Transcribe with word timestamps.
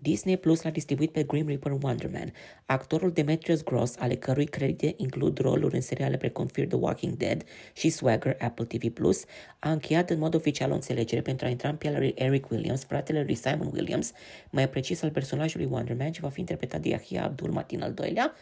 Disney 0.00 0.36
Plus 0.36 0.62
l-a 0.62 0.70
distribuit 0.70 1.10
pe 1.10 1.22
Grim 1.22 1.46
Reaper 1.46 1.72
Wonder 1.72 2.10
Man. 2.12 2.32
Actorul 2.66 3.12
Demetrius 3.12 3.62
Gross, 3.62 3.96
ale 3.98 4.14
cărui 4.14 4.44
credite 4.44 4.94
includ 4.96 5.38
roluri 5.38 5.74
în 5.74 5.80
seriale 5.80 6.16
precum 6.16 6.46
Fear 6.46 6.66
the 6.66 6.76
Walking 6.76 7.16
Dead 7.16 7.44
și 7.72 7.88
Swagger 7.88 8.36
Apple 8.40 8.64
TV+, 8.64 8.88
Plus, 8.88 9.24
a 9.58 9.70
încheiat 9.70 10.10
în 10.10 10.18
mod 10.18 10.34
oficial 10.34 10.70
o 10.70 10.74
înțelegere 10.74 11.20
pentru 11.20 11.46
a 11.46 11.48
intra 11.48 11.68
în 11.68 11.76
pielea 11.76 11.98
lui 11.98 12.12
Eric 12.16 12.50
Williams, 12.50 12.84
fratele 12.84 13.22
lui 13.22 13.34
Simon 13.34 13.70
Williams, 13.72 14.12
mai 14.50 14.68
precis 14.68 15.02
al 15.02 15.10
personajului 15.10 15.68
Wonder 15.70 15.96
Man, 15.96 16.12
ce 16.12 16.20
va 16.20 16.28
fi 16.28 16.40
interpretat 16.40 16.80
de 16.80 16.88
Yahya 16.88 17.24
Abdul 17.24 17.50
Matin 17.50 17.82
al 17.82 17.92
doilea, 17.92 18.32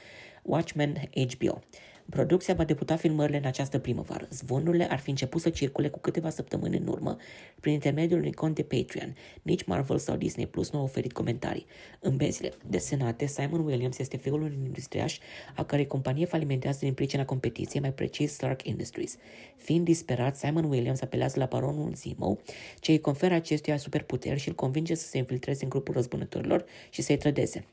Watchmen 0.43 1.11
HBO. 1.13 1.63
Producția 2.11 2.55
va 2.55 2.65
debuta 2.65 2.97
filmările 2.97 3.37
în 3.37 3.45
această 3.45 3.79
primăvară. 3.79 4.29
Zvonurile 4.31 4.91
ar 4.91 4.99
fi 4.99 5.11
început 5.11 5.41
să 5.41 5.51
circule 5.51 5.89
cu 5.89 5.99
câteva 5.99 6.31
săptămâni 6.31 6.77
în 6.77 6.87
urmă 6.87 7.17
prin 7.61 7.73
intermediul 7.73 8.19
unui 8.19 8.33
cont 8.33 8.55
de 8.55 8.63
Patreon. 8.63 9.17
Nici 9.43 9.65
Marvel 9.65 9.99
sau 9.99 10.17
Disney 10.17 10.47
Plus 10.47 10.71
nu 10.71 10.79
au 10.79 10.85
oferit 10.85 11.13
comentarii. 11.13 11.67
În 12.01 12.17
bezile 12.17 12.53
desenate, 12.67 13.27
Simon 13.27 13.65
Williams 13.65 13.99
este 13.99 14.17
fiul 14.17 14.41
unui 14.43 14.59
industriaș 14.65 15.19
a 15.57 15.65
cărei 15.65 15.87
companie 15.87 16.25
falimentează 16.27 16.79
din 16.81 16.95
pricina 16.95 17.25
competiției, 17.25 17.83
mai 17.83 17.93
precis 17.93 18.33
Stark 18.33 18.67
Industries. 18.67 19.17
Fiind 19.57 19.85
disperat, 19.85 20.37
Simon 20.37 20.65
Williams 20.65 21.01
apelează 21.01 21.39
la 21.39 21.47
baronul 21.47 21.95
Zemo, 21.95 22.39
ce 22.81 22.91
îi 22.91 23.01
conferă 23.01 23.35
acestuia 23.35 23.77
superputeri 23.77 24.41
și 24.41 24.49
îl 24.49 24.55
convinge 24.55 24.95
să 24.95 25.07
se 25.07 25.19
infiltreze 25.19 25.63
în 25.63 25.69
grupul 25.69 25.95
răzbunătorilor 25.95 26.65
și 26.91 27.03
să-i 27.03 27.17
trădeze. 27.17 27.65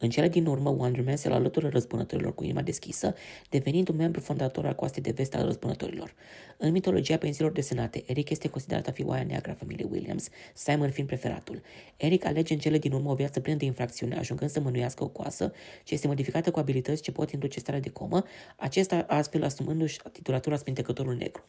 În 0.00 0.10
cele 0.10 0.28
din 0.28 0.46
urmă, 0.46 0.70
Wonder 0.70 1.04
Man 1.04 1.16
se 1.16 1.28
alătură 1.28 1.68
răzbunătorilor 1.68 2.34
cu 2.34 2.44
inima 2.44 2.62
deschisă, 2.62 3.14
devenind 3.50 3.88
un 3.88 3.96
membru 3.96 4.20
fondator 4.20 4.66
al 4.66 4.74
coastei 4.74 5.02
de 5.02 5.10
vest 5.10 5.34
al 5.34 5.44
răzbunătorilor. 5.44 6.14
În 6.56 6.70
mitologia 6.70 7.16
pensiilor 7.16 7.52
desenate, 7.52 8.02
Eric 8.06 8.30
este 8.30 8.48
considerat 8.48 8.86
a 8.86 8.90
fi 8.90 9.04
oaia 9.04 9.22
neagră 9.22 9.50
a 9.50 9.54
familiei 9.54 9.88
Williams, 9.90 10.28
Simon 10.54 10.90
fiind 10.90 11.08
preferatul. 11.08 11.62
Eric 11.96 12.24
alege 12.24 12.52
în 12.52 12.58
cele 12.58 12.78
din 12.78 12.92
urmă 12.92 13.10
o 13.10 13.14
viață 13.14 13.40
plină 13.40 13.56
de 13.56 13.64
infracțiune, 13.64 14.16
ajungând 14.16 14.50
să 14.50 14.60
mânuiască 14.60 15.04
o 15.04 15.08
coasă, 15.08 15.52
ce 15.84 15.94
este 15.94 16.06
modificată 16.06 16.50
cu 16.50 16.58
abilități 16.58 17.02
ce 17.02 17.12
pot 17.12 17.30
induce 17.30 17.58
starea 17.58 17.80
de 17.80 17.88
comă, 17.88 18.24
acesta 18.56 19.04
astfel 19.08 19.44
asumându-și 19.44 19.98
titulatura 20.12 20.56
Spintecătorul 20.56 21.14
Negru. 21.14 21.44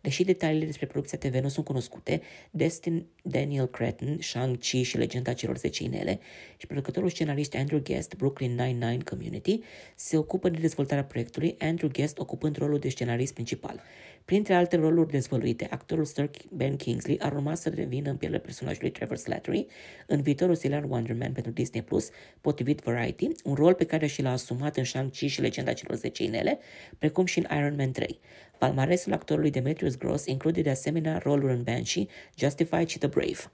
Deși 0.00 0.24
detaliile 0.24 0.66
despre 0.66 0.86
producția 0.86 1.18
TV 1.18 1.34
nu 1.34 1.48
sunt 1.48 1.64
cunoscute, 1.64 2.20
Destin 2.50 3.06
Daniel 3.22 3.66
Cretton, 3.66 4.18
Shang-Chi 4.20 4.82
și 4.82 4.96
Legenda 4.96 5.32
celor 5.32 5.56
10 5.56 5.84
inele 5.84 6.20
și 6.56 6.66
producătorul 6.66 7.08
scenarist 7.08 7.54
Andrew 7.54 7.78
Guest, 7.88 8.16
Brooklyn 8.16 8.50
Nine-Nine 8.50 9.02
Community, 9.04 9.60
se 9.96 10.16
ocupă 10.16 10.48
de 10.48 10.58
dezvoltarea 10.58 11.04
proiectului, 11.04 11.56
Andrew 11.58 11.90
Guest 11.92 12.18
ocupând 12.18 12.56
rolul 12.56 12.78
de 12.78 12.88
scenarist 12.88 13.34
principal. 13.34 13.82
Printre 14.24 14.54
alte 14.54 14.76
roluri 14.76 15.10
dezvăluite, 15.10 15.66
actorul 15.70 16.04
Sir 16.04 16.30
Ben 16.50 16.76
Kingsley 16.76 17.18
ar 17.18 17.32
urma 17.32 17.54
să 17.54 17.68
revină 17.68 18.10
în 18.10 18.16
pielea 18.16 18.40
personajului 18.40 18.90
Trevor 18.90 19.16
Slattery 19.16 19.66
în 20.06 20.20
viitorul 20.20 20.54
serial 20.54 20.84
Wonder 20.88 21.16
Man 21.16 21.32
pentru 21.32 21.52
Disney+, 21.52 21.82
Plus, 21.82 22.08
potrivit 22.40 22.80
Variety, 22.80 23.28
un 23.44 23.54
rol 23.54 23.74
pe 23.74 23.84
care 23.84 24.06
și 24.06 24.22
l-a 24.22 24.32
asumat 24.32 24.76
în 24.76 24.84
Shang-Chi 24.84 25.26
și 25.26 25.40
Legenda 25.40 25.72
celor 25.72 25.96
10 25.96 26.24
inele, 26.24 26.58
precum 26.98 27.24
și 27.24 27.38
în 27.38 27.56
Iron 27.56 27.74
Man 27.76 27.92
3. 27.92 28.20
Palmaresul 28.58 29.12
actorului 29.12 29.50
Demetrius 29.50 29.96
Gross 29.96 30.26
include 30.26 30.62
de 30.62 30.70
asemenea 30.70 31.18
roluri 31.18 31.52
în 31.52 31.62
Banshee, 31.62 32.06
Justified 32.36 32.88
și 32.88 32.98
The 32.98 33.08
Brave. 33.08 33.50